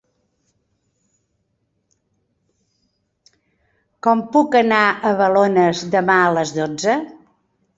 [4.07, 6.99] Com puc anar a Balones demà a les dotze?